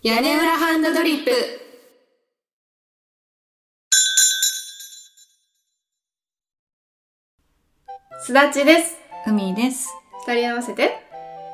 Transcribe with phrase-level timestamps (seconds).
[0.00, 1.32] 屋根裏ハンドドリップ。
[8.24, 8.96] すだちです。
[9.24, 9.88] ふみです。
[10.24, 11.00] 二人合わせて。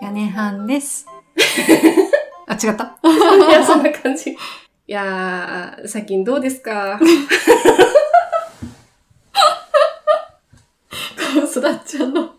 [0.03, 1.07] 屋根班です。
[2.47, 2.99] あ、違った
[3.49, 4.33] いや、そんな感じ。
[4.33, 4.37] い
[4.89, 7.01] やー、最近どうですか
[11.51, 12.35] すだっちゃんの。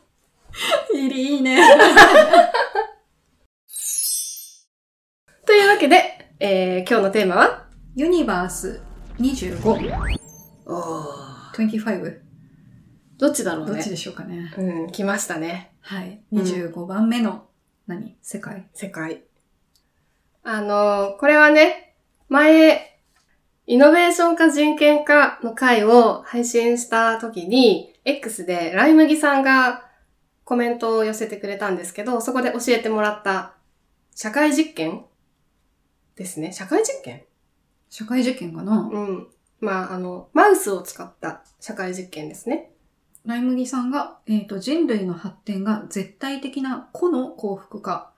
[0.94, 1.60] 入りいいね。
[5.46, 7.66] というわけで、えー、今日のテーマは？
[7.96, 8.80] ユニバース
[9.18, 9.68] 25。
[10.68, 11.04] お
[11.56, 12.20] 25?
[13.18, 13.74] どっちだろうね。
[13.74, 14.54] どっちでしょうかね。
[14.56, 15.74] うん、来ましたね。
[15.82, 16.22] はい。
[16.32, 17.48] うん25番目の、
[17.88, 18.16] 何？
[18.22, 19.24] 世界世界。
[20.44, 21.96] あのーこれはね、
[22.30, 23.00] 前、
[23.66, 29.90] イノベーション化人権化の回を配信した時に、X でライ麦さんが
[30.44, 33.56] コメントを寄せてくれたんですけど、そこで教えてもらった
[34.14, 35.06] 社会実験
[36.16, 36.54] ですね。
[36.54, 37.24] 社会実験？
[37.90, 39.28] 社会実験かな、うん。
[39.60, 42.72] まあ、あの、マウスを使った社会実験ですね。
[43.26, 48.12] ライ麦さんが、えっ、と、人類の発展が絶対的な個の幸福か。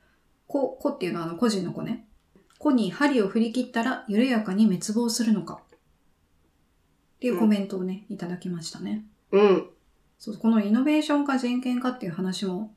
[0.48, 2.06] 個、個っていうのはあの個人の子ね。
[2.60, 5.62] 個に針を振り切ったら緩やかに滅亡するのか。
[7.16, 9.06] っていうコメントをね、いただきましたね。
[9.32, 9.70] うん。
[10.20, 12.74] そう、このイノベーションか人権かっていう話も、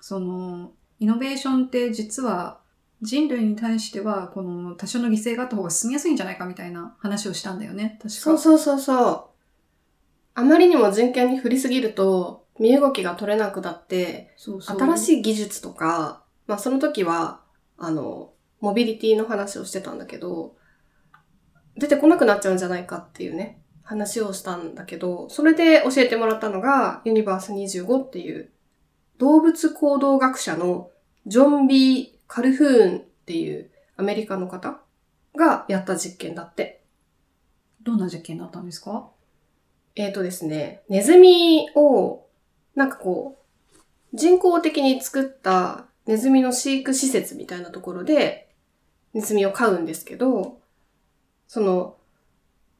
[0.00, 2.59] その、イノベーションって実は
[3.02, 7.98] 人類に対しては、この多少の犠牲があった方が進みやすいんじゃないかみたいな話をしたんだよね。
[8.02, 9.24] 確かそうそうそうそう。
[10.34, 17.40] あまりにも人権に振りすぎると、身動きが取れなくなって、そうそう新しい技術とか、まあその時は、
[17.78, 20.56] あの、モビリティの話をしてたんだけど、
[21.76, 28.50] 出てこなくなっちゃうんじゃないかっていうね、話をしたんだけど、それで教えてもらったのが、ユニバース25っていう、
[29.16, 30.90] 動物行動学者の
[31.26, 34.78] ジョン・ビー・カルフーンっていうアメリカの方
[35.34, 36.80] がやった実験だって。
[37.82, 39.10] どんな実験だったんですか？
[39.96, 42.24] えっ、とですね、ネズミを、
[42.76, 43.36] なんかこ
[44.12, 48.54] う、人工的に作ったネズミの飼育施設みたいなところで、
[49.12, 50.60] ネズミを飼うんですけど、
[51.48, 51.96] その、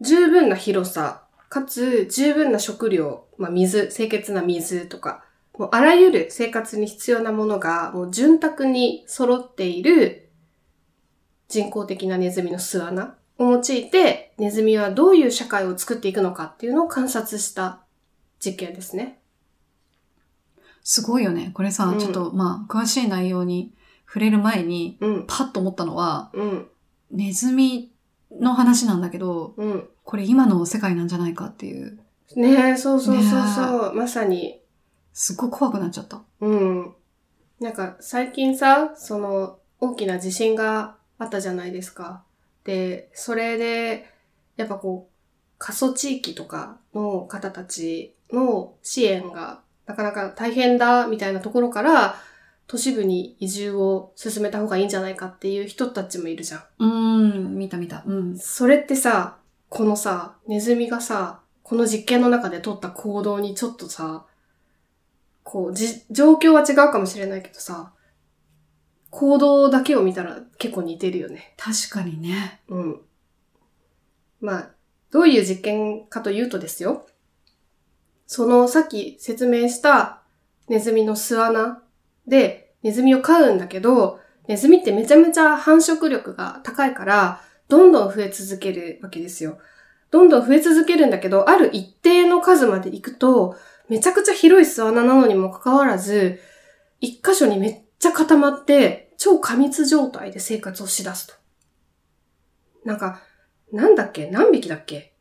[0.01, 5.25] 十分な広さ、かつ十分な食料、まあ水、清潔な水とか、
[5.61, 10.31] もうあらゆる生活に必要なものがもう潤沢に揃っている
[11.51, 17.81] 人工的なネズミの巣穴を用いて、ネズミはどういう社会を作っていくのかっていうのを観察した
[18.43, 19.21] 実験ですね。
[20.83, 21.51] すごいよね。
[21.53, 23.75] これさ、うんちょっと、まあ、詳しい内容に
[24.07, 25.25] 触れる前に、うん。
[25.27, 26.69] パッと思ったのは、うん。
[27.11, 27.93] ネズミ
[28.33, 29.89] の話なんだけど、うん。
[30.05, 32.01] これ今の世界なんじゃないかっていう、
[32.35, 33.95] ねえ、そうそうそうそう。
[33.95, 34.60] まさに。
[35.13, 36.23] すっごい怖くなっちゃった。
[36.41, 36.95] うん。
[37.61, 42.23] なんか最近さ、その大きな地震があったじゃないですか。
[42.65, 44.07] で、それで、
[44.57, 45.15] やっぱこう、
[45.59, 52.17] 過疎地域とかの方たちの支援がなかなか大変だみたいなところから、
[52.67, 56.63] 都市部に移住を進めた方がいいんじゃないかっていう人たちもいるじゃん。
[56.79, 58.05] うーん、見た見た。
[58.07, 58.39] うん。
[58.39, 59.39] それってさ、
[59.69, 64.25] このさ、ネズミがさ、この実験の中で取った行動にちょっとさ、
[65.43, 67.93] こう、じ、状況は違うかもしれないけどさ、
[69.11, 71.55] 行動だけを見たら結構似てるよね。
[71.57, 72.61] 確かにね。
[72.69, 73.01] うん。
[74.41, 74.71] まあ、
[75.11, 77.07] どういう実験かというとですよ。
[78.27, 80.23] そのさっき説明した
[80.69, 81.83] ネズミの巣穴
[82.29, 89.59] でネズミを飼うんだけど、ネズミってめちゃめちゃ繁殖力が高いから、どんどん増え続けるわけですよ。
[90.11, 93.57] どんどん増え続けるんだけど、ある一定の数まで行くと、
[93.91, 96.41] めちゃくちゃ広い巣穴なのにもかかわらず、
[97.01, 101.35] 一箇所にめっちゃ固まって、超過密状態で生活をしだすと。
[102.85, 103.21] なんか、
[103.73, 104.31] なんだっけ？
[104.31, 105.13] 何匹だっけ？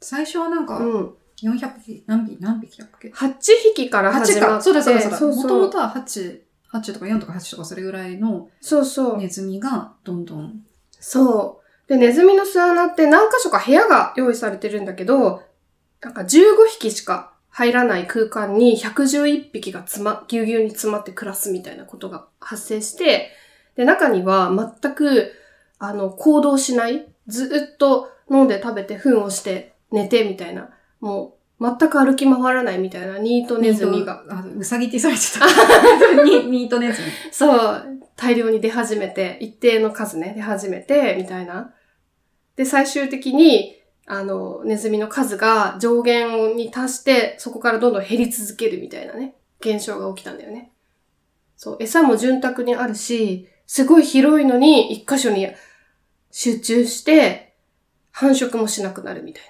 [0.00, 1.14] 最初はなんか、うん。
[1.42, 3.34] 400匹、何匹、何匹だっけ？8
[3.74, 4.54] 匹から始8まって。
[4.56, 4.62] か。
[4.62, 5.36] そうだそうだそうだ。
[5.36, 6.40] もともとは8、
[6.72, 9.18] 8とか4とか8とかそれぐらいのそうそう。
[9.18, 10.62] ネズミがどんどん。
[10.90, 11.88] そう。
[11.88, 15.42] で、ネズミの巣穴って何箇所か部屋が用意されてるんだけど、
[16.00, 23.30] なんか15匹しか入らない空間に111匹がつま、ぎゅうぎゅうに詰まって暮らすみたいなことが発生して、
[23.76, 25.32] で、中には全く、
[25.78, 30.68] あの、行動しない、ずっと飲んで食べて、糞をして、寝てみたいな、
[31.00, 36.24] もう、全く歩き回らないみたいなニートネズミが、あ、うさぎって言われてた。
[36.24, 37.08] ニ ニートネズミ。
[37.32, 41.72] そう、大量に出始めて、一定の数ね、出始めて、みたいな。
[42.54, 50.70] で、最終的に、あの、ネズミの数が上限に達して、そこからどんどん減り続けるみたいなね、現象が起きたんだよね。
[51.56, 55.48] そう、餌も潤沢にあるし、すごい広いのに、一箇所に
[56.30, 57.54] 集中して、
[58.12, 59.42] 繁殖もしなくなるみたい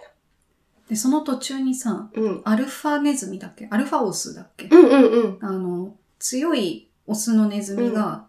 [0.88, 2.10] で、その途中にさ、な。
[2.14, 2.42] うん。
[2.44, 3.66] アルファネズミだっけ？
[3.70, 5.38] アルファオスだっけ、うんうんうん。
[5.40, 8.26] あの、強いオスのネズミが、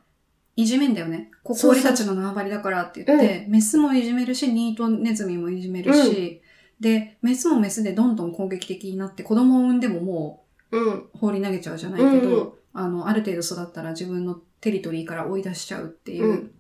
[0.57, 1.31] いじめんだよね。
[1.43, 6.41] ここ俺たちの縄張りだからって言って、メスもいじめるし、ニートネズミもいじめるし、
[6.79, 10.93] で、メスもメスでどんどん攻撃的になって、子供を産んでももうん。
[10.97, 16.25] う放り投げちゃうじゃないけど、うんあの、ある程度育ったら自分のテリトリーから追い出しちゃうっていう。
[16.25, 16.51] うん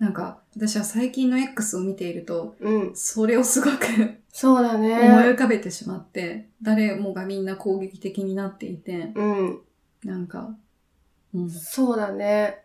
[0.00, 2.96] なんか、私は最近の X を見ていると、うん。
[2.96, 3.86] それをすごく
[4.32, 4.96] そうだ思いね。
[4.98, 9.60] 浮かべてしまって、誰もがみんな攻撃的になっていて、うん。
[10.02, 10.56] なんか、
[11.32, 11.50] うん。
[11.50, 12.63] そうだね。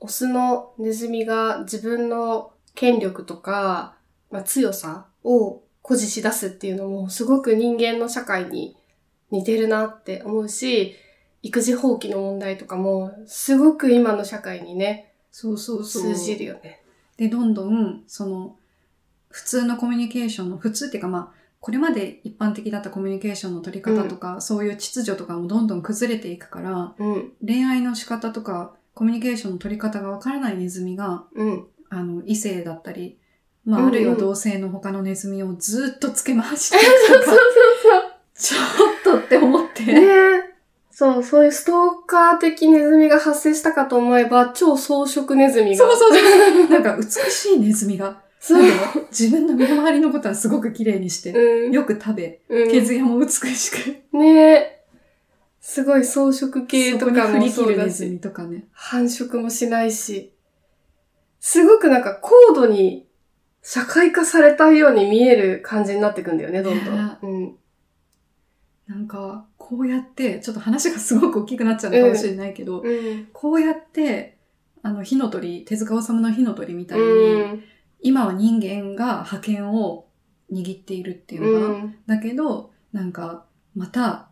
[0.00, 3.96] オスのネズミが自分の権力とか、
[4.30, 8.76] まあ、強さを誇示し出すっていうのもすごく人間の社会に
[9.30, 10.94] 似てるなって思うし、
[11.42, 16.14] 育児放棄の問題とかもすごく今の社会にね、そうそうそう。
[16.14, 16.82] 通じるよね。
[17.16, 18.56] で、どんどん、その、
[19.28, 31.66] 普通のコミュニケーションの、普通っていうかまあ、これまで一般的だったコミュニケーションの取り方とか、そういう秩序とかもどんどん崩れていくから、うん、恋愛の仕方とか、コミュニケーションの取り方がわからないネズミが、うん。
[31.88, 33.18] あの、異性だったり、
[33.64, 37.36] まあ、うんうんあるいは同性の他のネズミをずっとつけ回して、そうそう
[38.34, 39.84] ちょっとって思って。
[39.84, 39.94] そう。
[39.94, 40.50] ねえ
[40.90, 41.76] そう、そういうストー
[42.06, 45.84] カー的ネズミが発生したかと思えば、超装飾ネズミが。
[45.84, 46.68] そうそうそう。
[46.68, 48.62] なんか美しいネズミが、そう。
[49.10, 51.72] 自分の身の回りのことはすごく綺麗にして、うん。
[51.72, 54.79] よく食べ、うん毛艶も美しく、ねえ。
[55.70, 58.64] すごい装飾系とかもそうだし、とかね。
[58.72, 60.32] 繁殖もしないし、
[61.38, 63.06] すごくなんか高度に
[63.62, 66.96] 社会化されたように見える感じになってくんだよね、どんどん。
[66.96, 67.56] ねうん。
[68.88, 73.28] なんか、こうやって、ちょっと話がすごく大きくなっちゃうのかもしれないけど、うん。
[73.32, 74.38] こうやって、
[74.82, 77.64] あの、火の鳥、手塚治虫の火の鳥みたいに、うん。
[78.00, 80.08] 今は人間が覇権を
[80.50, 81.94] 握っているっていうのが、うん。
[82.08, 83.44] だけど、なんか、
[83.76, 84.29] また、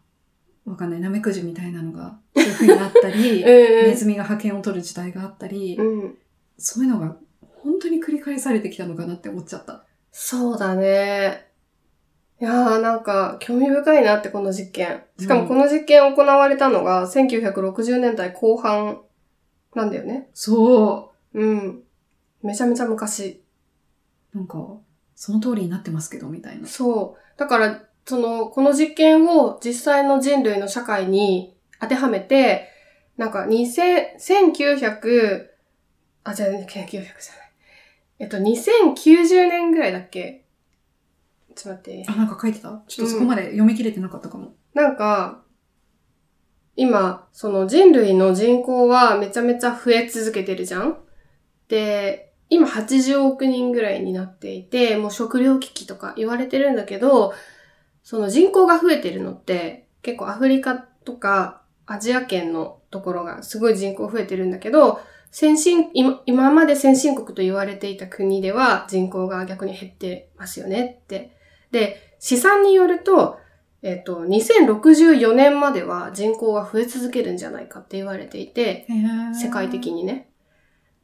[0.68, 6.18] わかんない、ナメクジみたいなのが、そういう風になったり、 ネズミが覇権を取る時代があったり、うん。
[6.58, 9.84] そういうのが本当に繰り返されてきたのかなって思っちゃった。
[10.10, 11.48] そうだね。
[12.40, 15.02] いやーなんか興味深いなってこの実験。
[15.18, 19.00] しかもこの実験行われたのが1960年代後半
[19.74, 20.28] なんだよね。
[20.34, 21.82] そうん。
[22.42, 23.42] めちゃめちゃ昔。
[24.34, 24.38] う。
[24.38, 24.78] なんか、
[25.14, 26.66] その通りになってますけど、みたいな。
[26.66, 27.38] そう。
[27.38, 32.70] だから、その、この実験を実際の人類の社会に当てはめて、
[33.18, 35.46] なんか2000、1900、
[36.24, 37.12] あ、じゃあ1900じゃない。
[38.20, 40.46] えっと、2090年ぐらいだっけ？
[41.54, 42.06] ちょっと待って。
[42.08, 42.82] あ、なんか書いてた？
[42.88, 44.54] ちょっとそこまで読み切れてなかったかも。
[44.72, 45.42] なんか、
[46.76, 50.96] 今、その人類の人口はめちゃめちゃ増え続けてるじゃん？
[51.68, 57.34] で、今80億人ぐらいになっていて、もう食糧危機とか言われてるんだけど、
[58.08, 64.98] その人口が増えてるのって、結構アフリカとかアジア圏のところがすごい人口増えてるんだけど、
[65.30, 71.36] 先進、今今まで先進国と言われていた国では人口が逆に減ってますよねって。
[71.70, 73.40] で、試算によると、
[73.82, 78.86] えっと、2064年までは人口が増え続けるんじゃないかって言われていて、
[79.38, 79.96] 世界的に。
[79.96, 80.30] にね。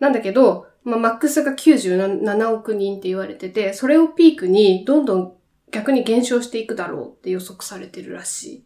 [0.00, 5.34] なんだけど、まあ、マックスが97億人って言われてて、それをピークにどんどん
[5.74, 8.64] 逆に減少していくだろうって予測されてるらしい。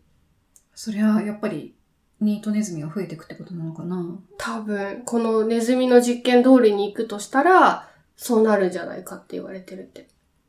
[0.75, 1.75] そりゃ、やっぱり、
[2.21, 4.19] ニートネズミが増えていくってことなのかな？
[4.37, 10.09] 多分、このネズミの実験通りに行くとしたら、そうなるんじゃないかって言われてるって。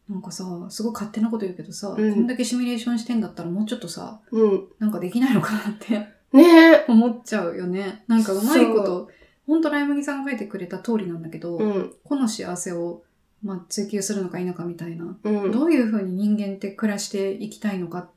[0.09, 4.67] なんかさ、すごい勝手なこと言うけどさ、うんこんだけシミュレーションしてんだったらもうちょっとさ、うん。
[4.79, 5.99] なんかできないのかなって
[6.33, 6.85] ねえ。
[6.87, 8.03] 思っちゃうよね。
[8.07, 9.09] なんかうまいこと、
[9.45, 11.93] ほんとライ麦さんが書いてくれた通りなんだけど、うん。
[12.03, 13.03] 個の幸せを、
[13.41, 15.51] まあ、追求するのか否かみたいな、うん。
[15.51, 18.09] どういうふうに人間って暮らしていきたいのか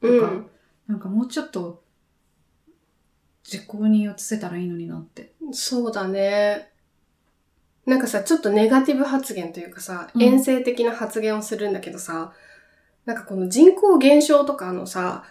[0.00, 0.46] とか、うん。
[0.86, 1.82] なんかもうちょっと
[3.44, 5.34] 実行に移せたらいいのになって。
[5.52, 6.70] そうだね。
[7.84, 12.32] なんかさ、ちょっとネガティブ発言というかさ、うん遠征的な発言をするんだけどさ、
[13.04, 15.24] なんかこの人口減少とかのさ、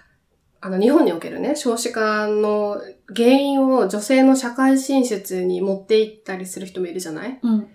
[0.60, 2.79] あの日本におけるね、少子化の
[3.15, 7.39] 原因を女性の社会進出に持っていったりする人もいるじゃない？
[7.41, 7.67] うん。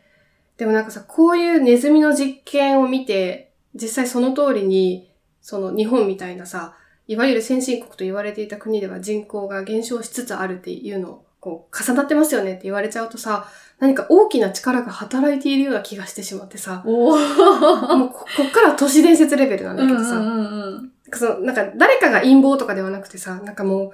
[0.57, 5.11] でもなんかさ、こういうネズミの実験を見て、実際その通りに、
[5.43, 13.47] その日本みたいなさ、いわゆる先進国と言われていた国では人口が減少しつつあるっていうのを、こう、重なってますよねって言われちゃうとさ、
[13.79, 23.91] 何か大きな力が働いているような気がしてしまってさ、おもうここっから都市伝説レベルなんだけどさ、うんうんうんなんかその、なんか誰かが陰謀とかではなくてさ、なんかもう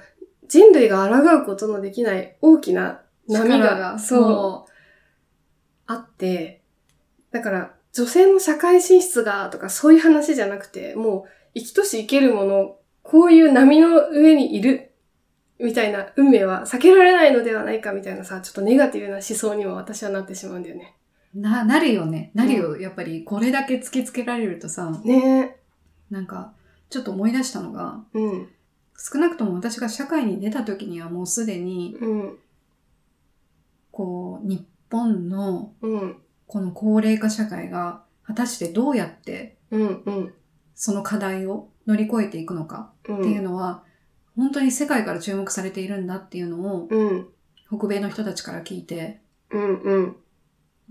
[0.49, 4.67] 人類が抗うことのできない大きな波が、そう、そ
[5.87, 6.63] あって、
[7.31, 14.93] だから、女性の社会進出がとかそういう話じゃなくて、もう生きとし生けるもの、こういう波の上にいる、
[15.59, 20.97] みたいな運命は避けられないのではないかみたいなさ、ちょっとネガティブな思想にも私はなってしまうんだよね。
[21.35, 22.31] な、なるよね。
[22.35, 22.77] なるよ。
[22.79, 25.57] やっぱり、これだけ突きつけられるとさ、ね
[26.11, 26.53] なんか、
[26.91, 28.19] ちょっと思い出したのが、え。
[28.19, 28.49] うん。
[28.97, 32.39] 少なくとも私が社会に出た時にはもうすでに、うん。
[33.91, 36.17] こう、日本のうん。
[36.47, 39.57] この高齢化社会が、果たしてどうやって。
[40.75, 43.21] その課題を乗り越えていくのかうん。
[43.21, 43.85] っていうのは、
[44.37, 47.29] 本当に世界から注目されているんだっていうのを、うん。
[47.69, 49.21] 北米の人たちから聞いて。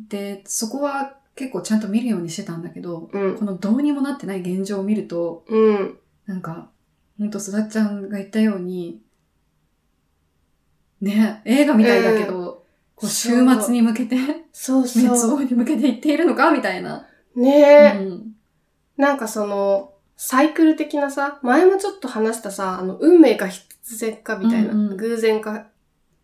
[0.10, 5.98] で、そこは結構ちゃんと見るようにしてたんだけど、うんこのどうにもなってない現状を見ると、うん。
[6.26, 6.70] なんか、
[7.20, 9.02] ほんとすだっちゃんが言ったように、
[11.02, 12.41] ね、映画みたいだけど、
[13.02, 13.30] こう週
[13.60, 14.16] 末に向けて、
[14.54, 15.40] そう滅そう。
[15.40, 16.52] 亡に向けていっているのか？
[16.52, 17.08] みたいな。
[17.36, 17.98] ねえ。
[17.98, 18.36] うん
[18.98, 25.70] なんかその、サイクル的なさ、前もちょっと話したさ、あの、運命か必然かみたいな、うんうん偶然か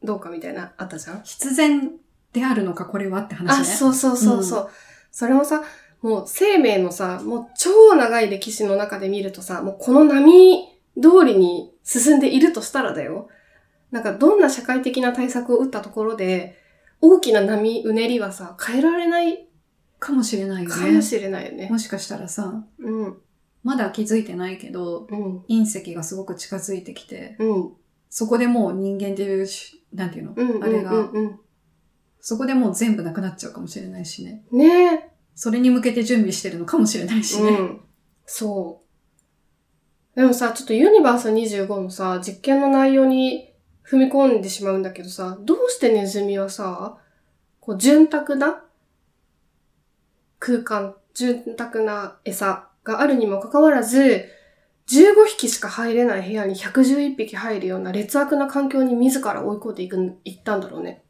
[0.03, 1.23] どうかみたいな、あったじゃん？
[1.23, 1.93] 必然
[2.33, 2.85] であるのか？
[2.85, 3.61] これはって話ね。
[3.61, 4.69] あ、そうそうそうそう。
[5.11, 5.63] それもさ、
[6.03, 10.67] もう生命のさ、もう超長い歴史の中で見るとさ、もうこの波
[11.01, 13.29] 通りに進んでいるとしたらだよ。
[13.89, 16.59] なんかどんな社会的な対策を打ったところで、
[17.01, 19.47] 大きな波、うねりはさ、変えられない
[19.99, 20.75] かもしれないよね。
[20.75, 21.69] かもしれないよね。
[21.69, 23.17] もしかしたらさ、うん、
[23.63, 27.73] まだ気づいてないけど、うん、隕石がすごく近づいてきて、うん、
[28.09, 31.39] そこでもう人間っていうし、なんていうの、うん、うん、あれが、うん、
[32.19, 34.43] そこでもう全部なくなっちゃうかもしれないしね。
[34.51, 34.59] うん。
[34.59, 35.09] ねえ。
[35.35, 37.49] それに向けて準備してるのかもしれないしね。
[37.51, 37.81] うん。
[38.25, 38.81] そ
[40.15, 40.19] う。
[40.19, 43.53] でもさ、ちょっとユニバース25のさ、実験の内容に
[43.89, 46.97] 踏み込んでしまうんだけどさ、どうしてネズミはさ、
[47.61, 48.63] こう、潤沢な
[50.39, 54.25] 空間、潤沢な餌があるにもかかわらず、
[54.89, 61.03] 15匹しか入れない部屋に111匹入るような劣悪な環境に自ら追い込んでいくん、いったんだろうね。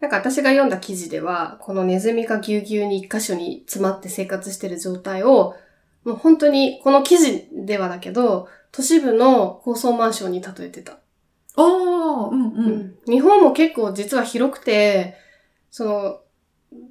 [0.00, 5.54] なんか私が読んだ記事では、このネズミがぎゅうぎゅうに一箇所に詰まって生活してる状態を、
[6.04, 11.00] もう本当に、この記事ではだけど、都市部の高層マンションに例えてた。
[11.56, 12.52] おー、うんう。
[12.56, 15.16] うんん日本も結構実は広くて、
[15.70, 16.20] その、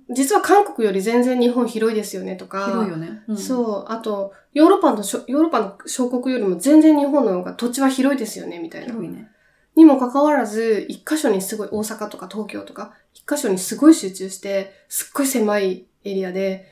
[0.10, 2.66] 実は韓国より全然日本広いですよねとか。
[2.66, 3.24] 広いよね。
[3.28, 3.92] うん、そう。
[3.92, 8.88] あと、ヨーロッパのヨーロッパの小国よりも全然日本の方が土地は広いですよね、みたいな。
[8.88, 9.30] 広いね。
[9.76, 16.66] にもかかわらず、一箇所にすごい大阪とか東京とか、一箇所にすごい集中して、すっごい狭いエリアで、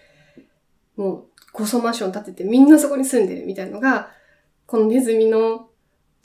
[0.97, 4.09] もう高層マンション建ててみんなそこに住んでるみたいのが、
[4.65, 5.66] このネズミの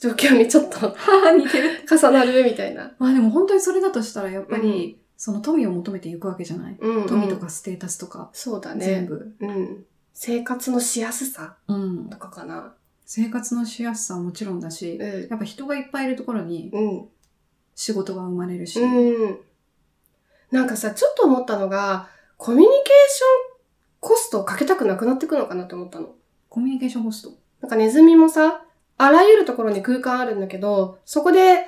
[0.03, 0.93] 状況にちょっとは
[1.29, 1.69] あ、似てる。
[1.89, 2.91] 重なるみたいな。
[2.99, 7.07] まあでも本当にそれだとしたらやっぱり、その富を求めていくわけじゃない、うん、うん。
[7.07, 8.85] 富とかステータスとか、そうだね。
[8.85, 9.33] 全部。
[9.39, 9.85] うん。
[10.13, 12.17] 生活のしやすさうんと。
[12.17, 12.73] かかな。
[13.05, 15.27] 生活のしやすさはもちろんだし、うん。
[15.29, 17.05] やっぱ人がいっぱいいるところにうん。
[17.73, 18.85] 仕事が生まれるし、う
[19.29, 19.39] ん。
[20.51, 22.75] なんかさ、ちょっと思ったのが、コミュニケー
[23.09, 23.59] ション
[24.01, 26.13] コストをかけたくなくなってくのかなって思ったの。
[26.49, 27.31] コミュニケーションコスト？
[27.61, 28.65] なんかネズミもさ、
[29.03, 31.65] あらゆるところに空間あるんだけど、そこで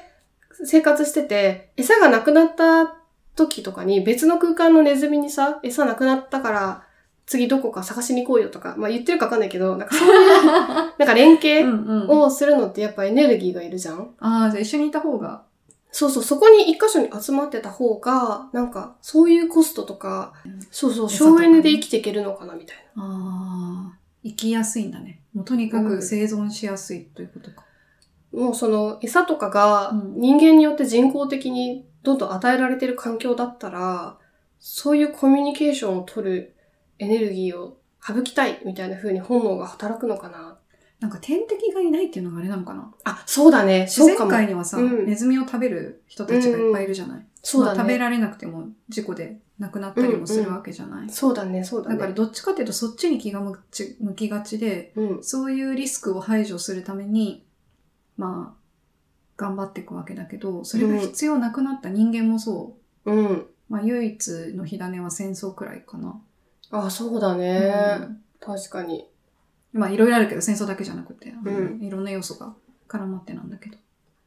[0.64, 2.96] 生活してて、餌がなくなった
[3.36, 6.84] 時とかに別の空間のネズミにさ、餌なくなったから、
[7.26, 10.30] 次どこか探しに行こうよとか、まあ言ってるかわかんないけど、なんかそういう、
[10.98, 12.10] なんか連う携んうん。
[12.10, 15.44] をするのってやっぱエネルギーがいるじゃんああ、じゃあ一緒にいた方が。
[15.92, 20.34] そうそう、そこに一箇所に集まってた方が、なんか、そういうコストとか、
[20.72, 23.04] そうそう、餌とかね省エネで生きていけるのかな、みたいな。
[23.04, 25.22] ああ、生きやすいんだね。
[25.36, 27.66] もうとにかく生存しやすいということか。
[28.32, 34.18] もうその、餌とかがうん人間によって人工的にどんどん与えられてる環境だったら、
[34.60, 36.56] そういうコミュニケーションを取る
[37.00, 40.58] エネルギーを省きたい、みたいな風に本能が働くのかな。
[41.02, 43.82] なんか天敵がいないっていうのがあれなのかなあ、そうだね。
[43.82, 44.16] 自然。
[44.30, 47.78] 界にはさ、うんネズミを食べる人たちがいっぱいいるじゃない、そうだね。
[47.78, 51.96] まあ食べられなくても事故で亡くなったりもするわけじゃない、そうだね、そうだね。
[51.96, 55.24] だからどっちかっていうとそっちに気が向ち向きがちで、うん。
[55.24, 57.46] そういうリスクを排除するために、
[58.18, 58.62] まあ、
[59.38, 62.76] 頑張っていくわけだけど、それが必要なくなった人間もそ
[63.06, 63.12] う。
[63.12, 63.46] うん。
[63.70, 66.20] まあ、唯一の火種は戦争くらいかな。
[66.72, 67.74] あ、そうだね。
[68.00, 69.08] うん確かに。
[69.74, 72.54] まあ、いろいろあるけど、戦争だけじゃなくて、うんいろんな要素が
[72.88, 73.78] 絡まってなんだけど。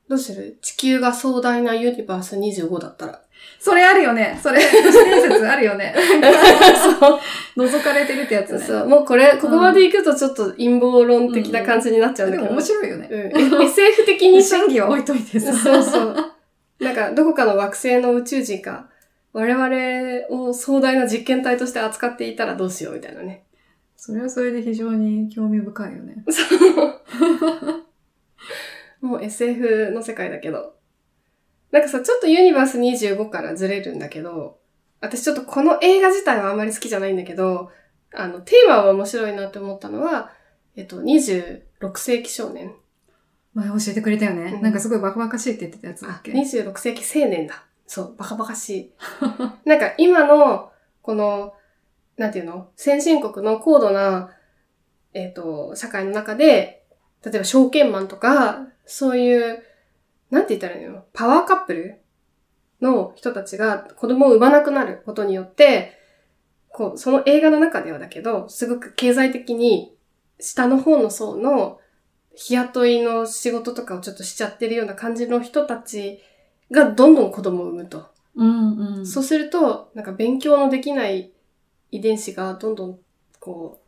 [0.09, 0.59] どうする？
[0.63, 3.23] 地球が壮大なユニバース25だったら。
[3.61, 4.39] それあるよね。
[4.43, 5.95] それ、都市伝説あるよね。
[5.97, 7.21] そう。
[7.67, 8.59] 覗かれてるってやつね。
[8.59, 8.89] そう。
[8.89, 12.49] もうこれ、ここまで行くとちょっと陰謀論的な感じになっちゃうんだけど。
[12.49, 13.09] でも面白いよね。
[13.11, 13.63] うん。
[13.63, 15.53] SF 的にさ真偽は置いといてさ。
[15.53, 16.17] そうそう。
[16.85, 18.89] なんか、どこかの惑星の宇宙人が
[19.33, 19.69] 我々
[20.49, 23.45] を壮大な実験体として扱っていたらどうしようみたいなね。
[23.97, 26.25] それはそれで非常に興味深いよね。
[29.01, 30.75] もう SF の世界だけど。
[31.71, 34.59] なんかさ、ちょっとユニバース25からずれるんだけど、
[35.01, 37.71] 私ちょっとこの映画自体はあんまり好きじゃないんだけど、
[38.15, 40.33] あの、テーマは面白いなって思ったのは、
[40.77, 42.75] えっと、26世紀少年。
[43.55, 44.53] 前教えてくれたよね。
[44.55, 47.65] うんなんかすごいバカバカしいって言ってたやつだあっ、け26世紀青年だ。
[47.87, 48.93] そう、バカバカしい。
[49.69, 50.71] なんか今の、
[51.03, 51.55] この、
[52.17, 52.71] なんていうの？
[52.77, 54.31] 先進国の高度な、
[55.15, 56.78] えっ、と、社会の中で、
[57.25, 59.63] 例えば証券マンとか、そういう、
[60.31, 61.05] なんて言ったらいいの？
[61.13, 62.01] パワーカップル
[62.81, 65.99] の人たちが子供を産まなくなることによって、
[66.69, 69.95] こう、その映画の中ではだけど、すごく経済的に
[70.39, 71.81] 下の方の層の
[72.35, 76.21] 日雇いの仕事とかをちょっとしちゃってるような感じの人たち
[76.71, 78.07] がどんどん子供を産むと。
[78.37, 79.07] うんうん。
[79.07, 81.33] そうすると、なんか勉強のできない
[81.91, 82.99] 遺伝子がどんどん
[83.41, 83.88] こあ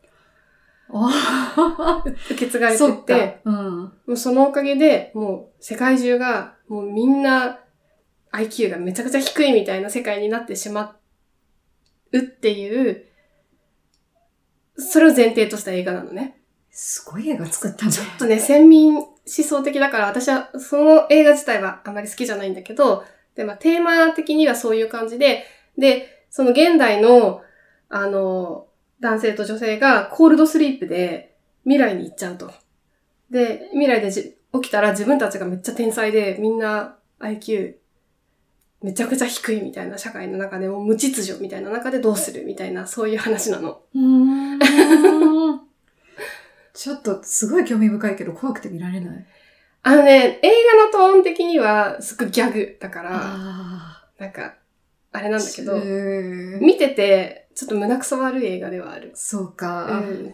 [2.31, 3.41] 受け継がれてそって、。
[3.45, 3.55] うん。
[3.55, 7.59] もうそのおかげでもう世界中がもうみんな
[8.31, 10.97] IQ がめちゃくちゃ低いみたいな世界になってしま
[12.11, 13.05] うっていう、
[14.77, 16.37] それを前提とした映画なのね。
[16.71, 23.03] すごい映画作ったんだちょっとね、先民思想的だから、私はその映画自体はあまり好きじゃないんだけど、
[23.35, 25.45] で、まあ、テーマ的にはそういう感じで、
[25.77, 27.41] で、その現代の、
[27.89, 28.67] あの、
[29.01, 32.51] 男性と女性がコールドスリープで未来に行っちゃうと。
[33.29, 37.75] で、未来でじ起きたら自分たちがめっちゃ天才で、みんな IQ
[38.81, 43.81] めちゃくちゃ低いみたいな社会の中でもう無秩序みたいな中でどうするみたいな、そういう話なの。
[46.73, 49.25] ちょっとすごい興味深いけど怖くて見られない？
[49.83, 50.51] あのね、映
[50.91, 54.55] 画のトーン的にはすごいギャグだから、あなんか、
[55.11, 55.75] あれなんだけど、
[56.59, 59.11] 見てて、ちょっと胸くそ悪い映画ではある。
[59.13, 59.99] そうか。
[59.99, 60.33] うん。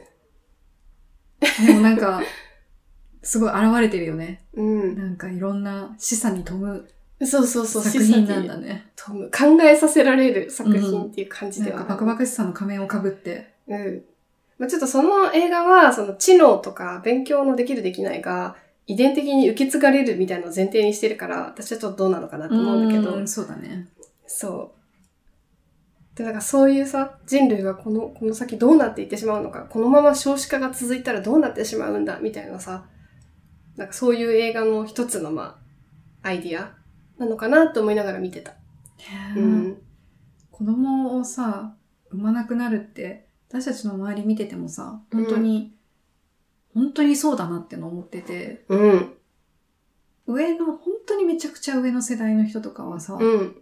[1.65, 2.21] でもなんか、
[3.23, 4.45] すごい現れてるよね。
[4.54, 4.97] うん。
[4.97, 6.88] なんかいろんな示唆に富む
[7.25, 8.91] そうそうそう、作品なんだね。
[8.95, 11.89] 富む考えさせられる作品っていう感じではある。
[11.89, 13.54] バカバカしさの仮面をかぶって。
[13.67, 14.04] うん。
[14.60, 23.88] まあ、ちょっとその映画は、その知能とか勉強のできるできないが、遺伝的に受け継がれるみたいなのを前提にしてるから、私はちょっとどうなのかなと思うんだけど、うそうだね。
[24.28, 24.76] そう。
[26.17, 32.86] で、なんかそういうさ、人類がこの、この先どうなっていってしまうのか、このまま少子化が続いたらどうなってしまうんだ、みたいなさ、
[33.75, 35.62] なんかそういう映画の一つの、ま
[36.23, 36.75] あ、アイディア
[37.19, 38.53] なのかなと思いながら見てた。
[39.36, 39.77] ううんん。
[40.49, 41.75] 子供をさ、
[42.10, 45.75] 産まなくなるって、私たちの周り見ててもさ、本当に、
[46.73, 49.13] 本当にそうだなっての思ってて、うん。
[50.25, 53.62] 上の、本当にめちゃくちゃ上の世代の人とかはさ、うん。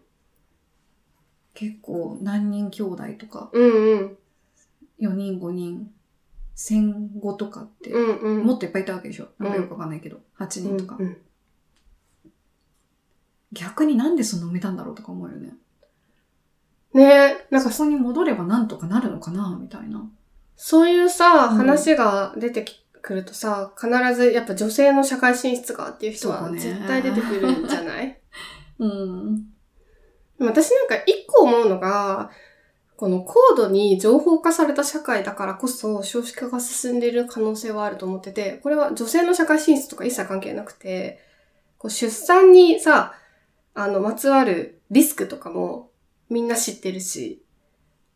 [1.55, 4.17] 結構何人兄弟とか、うんうん。
[4.99, 5.91] 4人5人、
[6.53, 8.45] 戦後とかって、うんうん。
[8.45, 9.29] もっといっぱいいたわけでしょ？
[9.39, 10.95] なんかよくわかんないけど、8人とか。
[10.99, 11.17] うんうん
[13.53, 15.53] 逆になんでそんな埋めたんだろうとか思うよね。
[16.93, 20.05] ねえ、なんかそこに戻ればなんとかなるのかなみたいな。
[20.57, 22.65] そういうさ、うん話が出て
[23.01, 28.19] くるとさ、必ずやっぱ女性の社会進出がっていう人は絶対出てくるんじゃない？
[28.79, 29.45] うん。
[30.39, 32.29] 私なんか一個思うのが、
[32.97, 41.19] この高度に情報化された社会だからこそ少子化が進んでいる可能性はあると思ってて、これは女性の社会進出とか一切関係なくて、
[41.77, 43.13] こう出産にさ、
[43.73, 45.91] あの、まつわるリスクとかも
[46.29, 47.43] みんな知ってるし、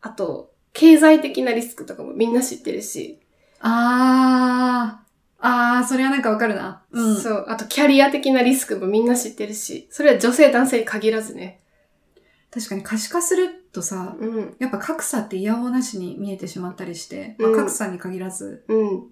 [0.00, 3.20] あと、経済的なリスクとかもみんな知ってるし、
[3.60, 5.10] あー。
[5.42, 6.82] あー、それはなんかわかるな。
[6.90, 7.16] うん。
[7.20, 11.59] そう、あとキャリア的なリスクもみんな知ってるし、それは女性男性に限らずね。
[12.52, 19.04] 確かに可視化するとさ、うん、やっぱ格差って嫌おなしに見えてしまったりして、まあうん格差に限らず、うん、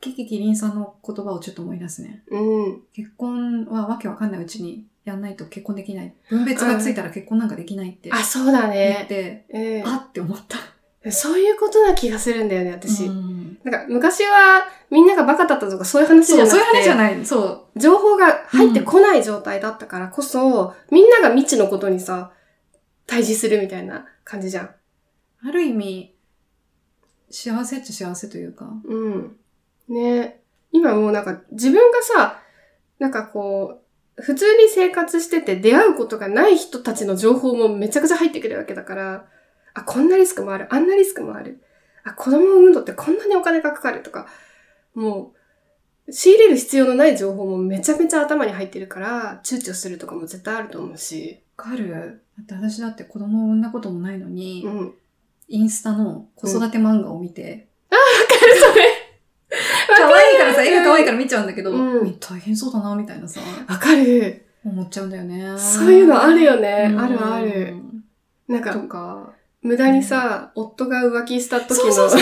[0.00, 2.22] キキキリンさんの言葉をちょっと思い出すね。
[2.28, 2.82] うん。
[2.92, 6.14] 結婚はわけわかんないうちにやんないと結婚できない。
[6.28, 9.06] 分別がついたら結婚なんかできないってあ、そうだ言っね。
[9.08, 10.58] て、うんあって思った。
[11.10, 13.04] そういうことな気がするんだよね、私。
[13.04, 17.26] うんなんか昔はみんながバカだったとかそういう話じそう、ゃなくて、そういう話じゃない。
[17.26, 17.78] そう。
[17.80, 22.30] 情報が入ってこない状態だったからこそ、みんなが未知のことにさ、
[23.06, 24.70] 対峙するみたいな感じじゃん。
[25.42, 26.14] ある意味、
[27.28, 28.68] 幸せっちゃ幸せというか。
[28.84, 29.36] うん。
[29.88, 30.40] ね
[30.70, 32.40] 今もうなんか自分がさ、
[33.00, 33.80] なんかこ
[34.18, 39.26] う、普通に生活してて出会うことがない人たちの情報もめちゃくちゃ入ってくるわけだから、
[39.76, 41.62] あ、こんなリスクもある、あんなリスクもある。
[42.02, 44.26] あ、子供を産むのってこんなにお金がかかるとか、
[44.94, 45.34] も
[46.06, 51.42] う、仕入れる必要のない情報もめちゃめちゃ頭に入ってるから、躊躇するとかも絶対あると思うし。
[51.58, 52.22] わかる。
[52.38, 54.94] だって私だって子供を産んだこともないのに、うん。
[55.48, 58.88] インスタの子育て漫画を見て、それ。
[59.94, 64.46] 可愛いからさ、絵が可愛いから見ちゃうんだけど、うん大変そうだな、みたいなさ、わかる。
[64.64, 65.58] 思っちゃうんだよね。
[65.58, 66.88] そういうのあるよね。
[66.90, 67.76] うんあるある。
[68.48, 69.32] なんとか、か、
[69.66, 72.20] 無駄にさ、夫が浮気した時の、そうそうそう。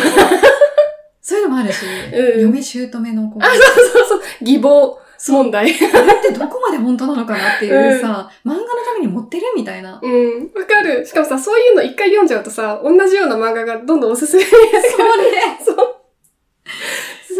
[1.20, 5.64] そういうのもあるし、うん嫁姑のこう、そうそう、義母問題。
[5.64, 10.00] あれってどこまで本当なのかなっていうさ、漫画のために持ってるみたいな。
[10.02, 11.04] うん、わかる。
[11.06, 15.76] しかもさ、そういうの一回読んじゃうとさ、同じような漫画がどんどんおすすめになるそれ、そう。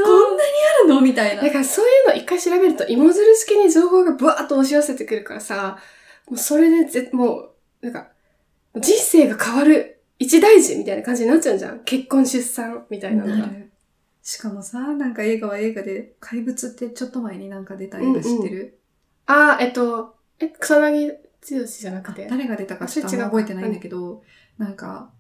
[0.05, 0.51] こんなに
[0.85, 1.51] あるのみたいなだ。
[1.51, 5.79] からそういうの一回調べると芋づる式に情報がブワーッと押し寄せてくるからさ、
[6.29, 7.51] もうそれでぜ、もう、
[7.83, 8.09] なんか、
[8.77, 9.94] 人生が変わる
[10.25, 11.81] 一大事みたいな感じになっちゃうんじゃん。
[11.85, 13.51] 結婚出産みたいなのが。
[14.23, 18.81] しかもさ、なんか映画は映画で、怪物ってちょっと前になんか出た映画知ってる、
[19.27, 22.27] あー、えっと、え、草薙剛じゃなくて？
[22.31, 24.23] 誰が出たかちょっと覚えてないんだけど、
[24.57, 25.11] なんか、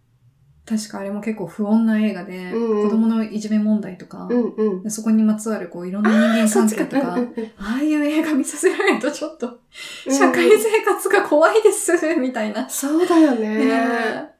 [0.66, 4.82] 確かあれも結構不穏な映画で、うんうん子供のいじめ問題とか、うんうん。
[4.82, 12.66] でそこにまつわるこういろんな人間関係とか、うんうんああいう映画見させられるとちょっと、うん社会生活が怖いです、みたいな。
[12.70, 13.66] そうだよね。
[13.66, 14.33] ね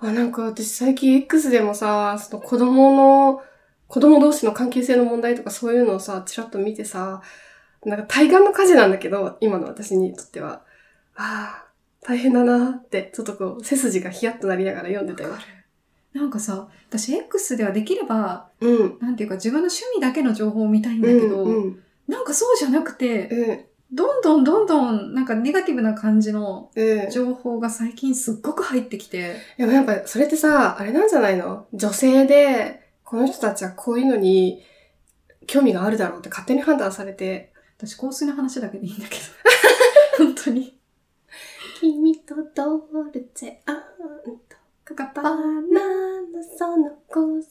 [0.00, 3.42] あ、なんか私最近 X でもさ、その子供の、
[3.86, 7.22] 子供同士の関係性の問題とかそういうのをさ、ちらっと見てさ、
[7.84, 10.64] なんか対岸の火事なんだけど、今の私にとっては。
[11.16, 11.66] ああ、
[12.02, 15.34] 大変だなって、ちょっとこう、背筋がヒヤッとなりながら読んでたよ。
[16.12, 18.98] なんかさ、私 X ではできれば、うん。
[19.00, 21.82] なんていうか自分の趣味だけの情報を見たいんだうんけど、うん。
[22.08, 23.64] なんかそうじゃなくて、うん。
[23.92, 27.10] どんどんどんどんなんかネガティブな感じのうん。
[27.10, 31.66] 情報が最近すっごく入ってきて、でもやっぱそれってさ、あれなんじゃないの？
[31.72, 34.62] 女性で、この人たちはこういうのに
[35.46, 39.22] 興味があるだろうって勝手に判断されて、私香水の話だけでいいんだけど、
[40.24, 40.78] 本当に。
[41.80, 43.76] 君とドルチェアン
[44.48, 45.80] トかかバナナ
[46.56, 47.42] その香水の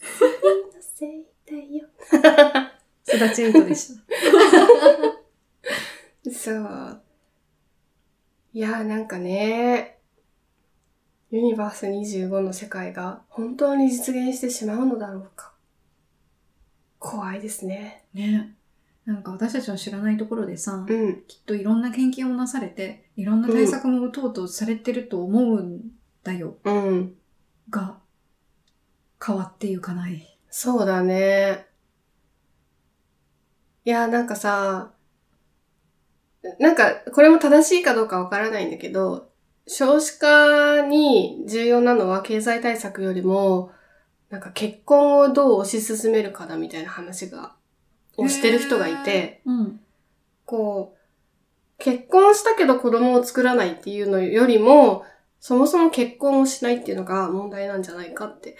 [0.80, 1.88] せいだよ。
[3.04, 4.04] すだちエイトでした。
[6.26, 7.02] そう。
[8.54, 10.00] いやーなんかね、
[11.32, 15.54] ユニバース25の世界が本当に実現してしまうのだろうか。
[16.98, 18.04] 怖いですね。
[18.14, 18.56] ね。
[19.06, 21.24] なんか私たちの知らないところでさ、うん。
[21.28, 25.82] きっといろんな研究もなされて、いろんな対策も打とうとされてると思うん
[26.24, 26.58] だよ。
[26.64, 27.16] うん。
[27.70, 27.98] が、
[29.24, 30.38] 変わっていかない。
[30.50, 31.68] そうだね。
[33.86, 34.92] いや、なんかさ、
[36.60, 39.30] なんか、これも正しいかどうかわからないんだけど、
[39.67, 43.71] 少子化に重要なのは経済対策よりも、
[44.30, 47.56] なんか結婚をどう推し進めるかだみたいな話が、
[48.17, 49.80] をしてる人がいて、うん。
[50.45, 50.99] こう、
[51.84, 55.06] 結婚したけど子供を作らないっていうのよりも、
[55.39, 58.58] そもそも結婚をしないっていうのが問題なんじゃないかって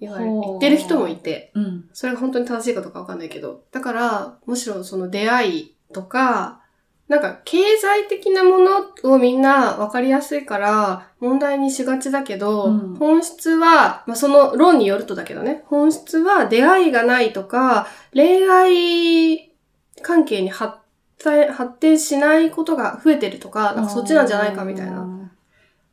[0.00, 1.88] 言われ、言ってる人もいて、うん。
[1.92, 3.64] それが本当に正しいかどうかわかんないけど。
[3.72, 6.63] だから、むしろその出会いとか、
[7.08, 19.52] なんか経済的なものをみんな分かりやすいから問題にしがちだけど、うん本質は、まあ、その論によるとだけどね、本質は出会いがないとか、恋愛
[20.00, 20.78] 関係に発
[21.18, 25.04] 展発展しないことが増えてるとか、なんかそっちなんじゃないかみたいな。
[25.04, 25.32] な。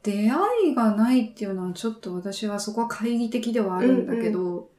[0.03, 0.39] 出会
[0.71, 4.69] いがないっていうのはちょっと私はそこは懐疑的ではあるんだけど、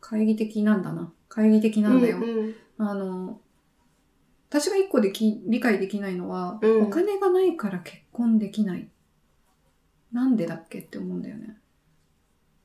[0.00, 1.12] 懐疑的なんだな。
[1.28, 2.18] 懐疑的なんだよ。
[2.18, 3.38] うんうんあの、
[4.50, 8.88] 私が一個でき理解できないのは、うんお金がないから結婚できない。
[10.12, 11.56] なんでだっけって思うんだよね。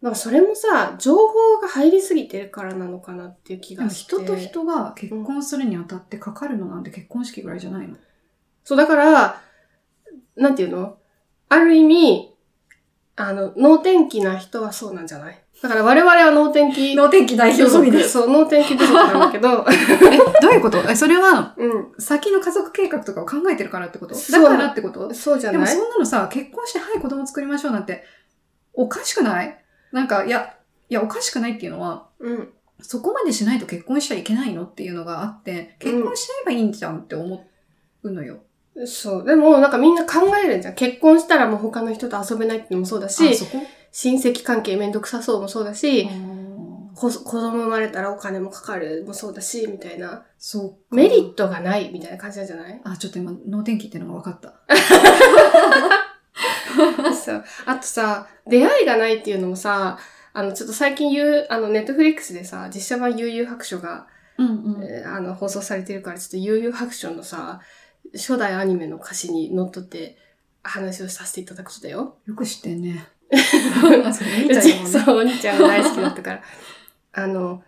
[0.02, 4.15] なんかそれもさ、情報が入りすぎてるからなのかなっていう気でもがして。
[4.15, 7.95] 人と人が結婚するにあたってかかるのなんて結婚式ぐらいじゃないの
[8.63, 9.41] そう、だから、
[10.36, 10.98] なんていうの？
[11.50, 12.36] ある意味、
[13.15, 15.44] あの、脳天気な人はそうなんじゃない？
[15.61, 20.77] だから我々は脳天気脳天気代部族そう、脳天気部族なんだけど、え、 どういうこと？
[20.89, 21.93] え、それは、うん。
[21.97, 24.15] 先の家族計画とかを考えてるからってこと？
[24.15, 24.99] だからってこと？
[25.01, 25.67] でもそうじゃない？
[25.67, 28.03] そんなのさ、結婚して、はい、子供作りましょうなんて、
[28.73, 29.57] おかしくない？
[29.91, 30.55] なんか、いや、
[30.89, 32.49] いや、おかしくないっていうのは、うん。
[32.81, 37.45] そこまでしないと結婚しちゃいけないのっていうのがあって、結婚しちゃえばいいんじゃんって思
[38.03, 38.39] うのよ。
[38.85, 39.25] そう。
[39.25, 40.75] でも、なんかみんな考えるんじゃん。
[40.75, 43.59] 結婚したらもう他の人と遊べないってのもそうだあし、そこ？
[43.97, 46.10] 親戚関係めんどくさそうもそうだし、
[46.95, 50.25] 子供生まれたらお金もかかるもそうだし、みたいな。
[50.38, 50.75] そうか。
[50.97, 52.81] メリットがないみたいな感じなんじゃない？
[52.84, 54.53] あ、ちょっと今、脳天気っていうのが分かった。
[57.15, 57.43] そう。
[57.65, 59.97] あとさ、出会いがないっていうのもさ、
[60.34, 64.84] あの、ちょっと最近言う、あの、ネットフリックスでさ、実写版悠々白書が、うんうん。
[64.84, 67.62] えーあの、放送されてるから、ちょっと悠々白書のさ、
[68.13, 70.17] 初代アニメの歌詞にのっとって、
[70.67, 72.17] 話をさせていただくとだよ。
[72.25, 73.08] よく知ってんね。
[73.31, 76.41] うちそう、お兄ちゃんが大好きだったから。
[77.13, 77.63] あの、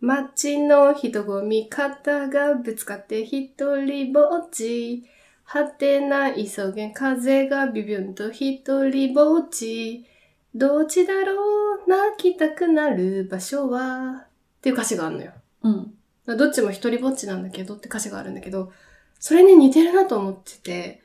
[0.00, 3.50] 街の人混み肩がぶつかって一
[3.84, 5.04] 人ぼっち。
[5.44, 10.06] 果てない急げ風がビュビュンと一人ぼっち。
[10.54, 14.26] どっちだろう泣きたくなる場所は。
[14.58, 15.32] っていう歌詞があるのよ。
[15.62, 15.94] うん。
[16.36, 18.72] どっちも一人ぼっちなんだけどって歌詞があるんだけど、
[19.18, 21.02] それに似てるなと思ってて、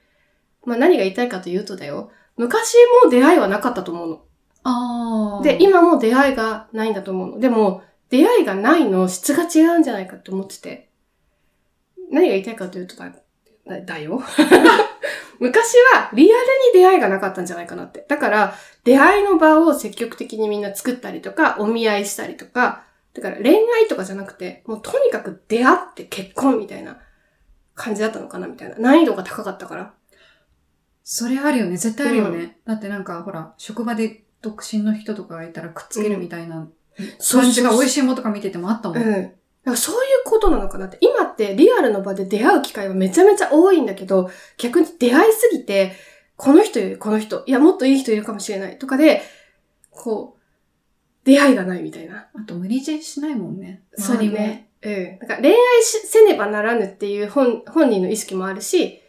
[0.66, 2.12] まあ何が言いたいかというとだよ。
[2.38, 4.22] 昔も出会いはなかったと思うの。
[4.64, 5.44] ああ。
[5.44, 7.40] で、、今も出会いがないんだと思うの。
[7.40, 10.90] でも、出会いがないの質が違うんじゃないかって思ってて。
[12.12, 13.12] 何が言いたいかというとだ、
[13.68, 14.22] だだよ。
[15.40, 16.42] 昔はリアル
[16.74, 18.06] に出会いがなかったんじゃないかなって。
[18.08, 27.00] だから、出会いの場を積極的にみんな作ったりとか、お見合いしたりとか、だから恋愛とかじゃなくて、もうとにかく出会って結婚みたいな
[27.74, 28.76] 感じだったのかなみたいな。
[28.78, 29.94] 難易度が高かったから。
[31.08, 31.78] それあるよね。
[31.78, 32.58] 絶対あるよね。
[32.66, 36.68] だってなんか、ほら、職場で独身の人とかがいたらくっつけるみたいな
[37.32, 38.98] 感じが美味しいものとか見ててもあったもん。
[38.98, 39.78] うん。
[39.78, 40.98] そういうことなのかなって。
[41.02, 45.96] 今ってリアルの場で出会う機会はめちゃめちゃ多いんだけど、逆に出会いすぎて、
[46.38, 49.22] この人よりこの人、いや、もっといい人いるかもしれないとかで、
[49.92, 50.42] こう、
[51.24, 52.30] 出会いがないみたいな。
[52.34, 53.84] あと無理強いしないもんね。
[53.94, 54.18] そう。
[54.18, 54.70] ね。
[54.82, 55.20] うん。
[55.20, 59.02] だから恋愛しせねばならぬっていう本本人の意識もあるし、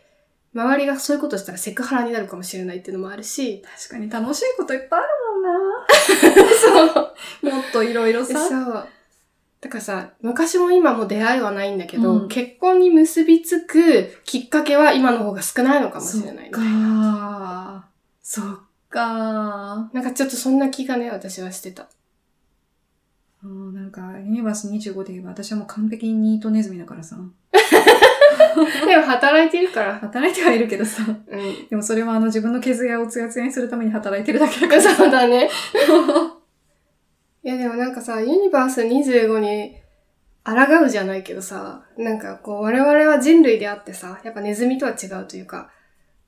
[0.56, 5.60] 周りがそういうことしたらセクハラになるかもしれないっていうのもあるし、確かに楽しいこといっぱいあるもんな。
[6.94, 7.00] そ
[7.42, 7.50] う。
[7.50, 8.48] もっといろいろさ。
[8.48, 8.88] そう。
[9.60, 16.62] だからさ、昔も今も出会いはないんだけど、うん結婚に結びつくきっかけは今の方が少ないのかもしれないねそっ。
[16.62, 17.88] か
[18.22, 21.88] そっかなんかちょっとそんな気がね、私はしてた。
[23.44, 27.18] うんなんか、ユニバース25で言えば私はもう完璧にニートネズミだからさ。
[28.86, 29.98] でも働いてるから。
[29.98, 31.02] 働いてはいるけどさ。
[31.06, 31.68] うん。
[31.68, 34.82] でもそれはあの自分の毛艶をツヤツヤにするために働いてるだけだから。
[34.82, 35.48] そうだね。
[37.44, 39.76] いやでもなんかさ、ユニバース25に
[40.44, 45.70] 抗うじゃないけどさ、なんかこう我々は人類であってさ、やっぱネズミとは違うというか、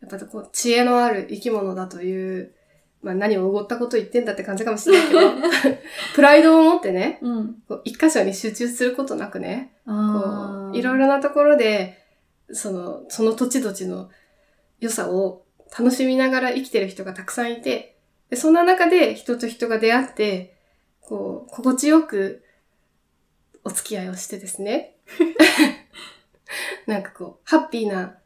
[0.01, 2.53] やっぱこう知恵のある生き物だという、
[3.03, 5.21] まあ何をおごったこと言ってんだって感じかもしれないけど、
[6.15, 7.63] プライドを持ってね、うん。
[7.69, 11.99] こう一箇所に集中することなくね、こあういろいろなところで、
[12.53, 14.11] その、その土地土地の
[14.81, 15.45] 良さを
[15.77, 17.97] 楽しみながら生きてる人がたくさんいて、
[18.31, 20.57] でそんな中で人と人が出会って、
[21.01, 22.45] こう、心地よく
[23.65, 24.97] お付き合いをしてですね。
[26.87, 28.19] なんかこう、ハッピーな、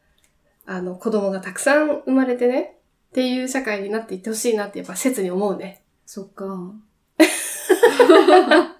[0.65, 2.77] あの、子供がたくさん生まれてね、
[3.09, 5.83] っていう社会になっていってほしいなってやっぱ切に思うね。
[6.05, 6.73] そっか。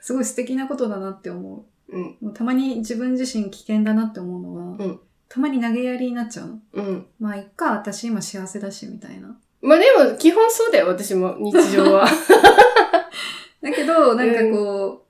[0.00, 2.24] すごい素敵なことだなって思うん、う。
[2.24, 6.58] もうたまに自分自身危険だなって思うのは、うんたまに投げやりになっちゃうの？
[6.74, 7.06] うん。
[7.18, 9.36] まあ、いっか、私今幸せだし、みたいな。
[9.62, 12.06] まあでも、基本そうだよ、私も、日常は。
[13.60, 15.06] だけど、なんかこ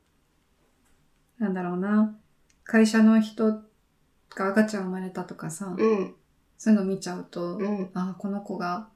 [1.39, 2.17] う、なんだろうな。
[2.63, 3.61] 会社の人
[4.31, 6.15] が赤ちゃん生まれたとかさ、うん、
[6.57, 8.89] そういうの見ちゃうと、うん、あこの子が、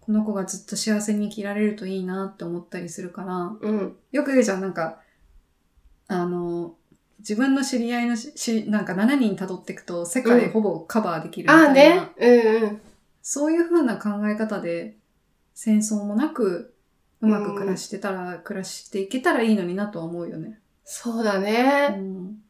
[0.00, 4.99] この子がずっと幸せに生きられるといいなって思ったりするから、うん、よく言うじゃん、なんか、
[6.12, 6.74] あの、
[7.20, 12.10] 自分の知り合いのし、しなんか7人辿っていくと世界ほぼカバーできるみああたいな、ね。
[12.18, 12.80] うんうん。
[13.22, 14.96] そういう風な考え方で
[15.54, 16.74] 戦争もなく
[17.20, 20.58] うまく暮らしてたら、暮らしていけたらいいのになとは思うよね。
[20.84, 21.88] そうだうね。
[21.88, 22.42] ん、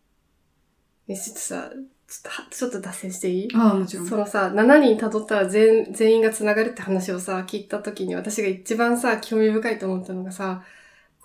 [1.09, 3.49] え、ちょっとさ、ちょっとは、ちょっと脱線していい？
[3.55, 4.07] ああ、もちろん。
[4.07, 10.63] そのさ、7人辿ったら全全員が繋がるって話をさ、聞いた時に私が一番さ、興味深いと思ったのがさ、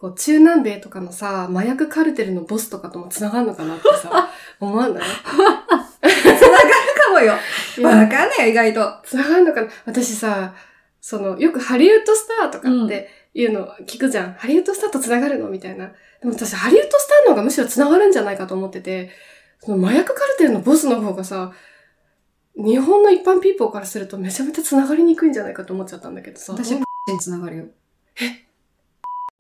[0.06, 4.30] こう、中南米とかのさ、麻薬カルテルのボスとかとも繋がるのかなってさ、
[4.62, 5.04] 思わない？
[5.04, 5.10] か
[7.12, 7.34] もよ。
[7.84, 8.94] わかんないよ、意外と。
[9.04, 9.68] 繋がるのかな？
[9.86, 10.54] 私さ、
[11.02, 14.34] その、よくハリウッドスターとかっていうの聞くじゃん。
[14.34, 15.50] ハリウッドスターと繋がるの？
[15.50, 15.88] みたいな。
[15.88, 15.94] で
[16.26, 19.10] も私、ハリウッドスターの方がむしろ繋がるんじゃないかと思ってて、
[19.60, 21.52] その麻薬カルテルのボスの方がさ、
[22.56, 26.54] 日本の一般ピーポーからするとめちゃめちゃ繋がりにくいんじゃないかと思っちゃったんだけどさ。
[26.54, 26.76] 私、う？
[26.76, 27.66] んにつながるよ。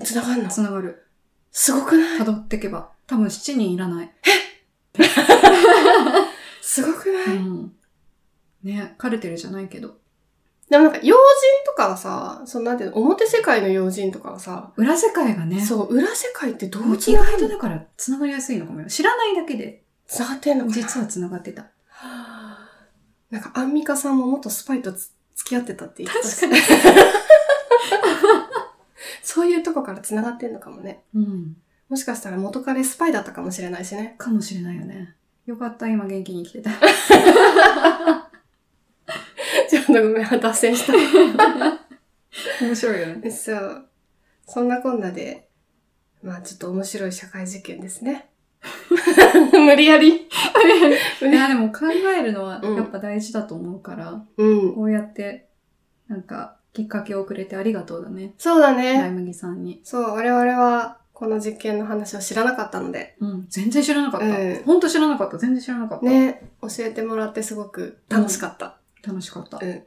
[0.03, 0.49] 繋がんの？
[0.49, 1.07] つながる。
[1.51, 2.19] すごくない？
[2.19, 2.91] 辿ってけば。
[3.07, 4.11] 多分7人いらない。
[6.61, 7.71] すごくない、うん。
[8.63, 9.97] ね、カルテルじゃないけど。
[10.69, 11.21] でもなんか、要人
[11.65, 15.63] とかはさ、そのなんていうの、表世界の要人とかはさ、裏世界がね。
[15.63, 18.87] そう、裏世界ってどもう意う繋がる外とだから繋がりやすいのかもよ。
[18.87, 20.75] 知らないだけで、繋がってんのかな？
[20.75, 21.61] 実は繋がってた。
[21.61, 22.69] はあ
[23.29, 27.24] なんか、アンミカさんも元スパイとつ付き合ってたって言ってたし確かに。
[29.25, 31.03] そういうとこから繋がってんのかもね。
[31.15, 31.57] うん。
[31.89, 34.13] もしかしたら元彼スパイだったかもしれないしね。
[34.19, 35.15] かもしれないよね。
[35.47, 36.71] よかった、今元気に生きてた。
[39.87, 40.93] ごめん、脱線した。
[42.61, 43.31] 面白いよね。
[43.31, 43.87] そう。
[44.45, 45.49] そんなこんなで、
[46.21, 48.29] まあちょっと面白い社会実験ですね。
[49.53, 50.09] 無理やり。
[50.21, 50.25] い
[51.21, 54.75] や、でも考えるのはやっぱ大事だと思うから、うん。
[54.75, 55.47] こうやって、
[56.07, 58.33] なんか、きっかけをくれてありがとうだね。
[58.37, 59.09] そうだライね。
[59.09, 59.79] 麦さんに。
[59.85, 64.27] そう、我々はこの実験の話を知らなかったので、うん、全然知らなかった。
[64.27, 65.37] うんほんと知らなかった。
[65.37, 66.05] 全然知らなかった。
[66.05, 68.77] ね、教えてもらってすごく楽しかった。
[69.07, 69.57] 楽しかった。
[69.61, 69.83] うん。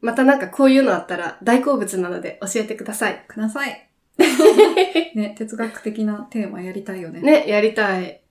[0.00, 3.24] またなんかこういうのあったら大好物なので教えてください。
[3.26, 3.90] ください。
[5.16, 7.20] ね、哲学的なテーマやりたいよね。
[7.20, 8.22] ね、やりたい。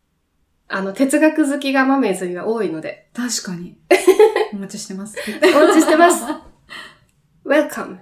[0.70, 3.78] あの、哲学好きがマメーズには多いので、確かに。
[4.54, 5.18] お待ちしてます。
[5.28, 6.55] お待ちしてます。
[7.46, 8.00] Welcome!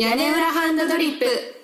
[0.00, 1.59] 屋根裏ハンドドリップ。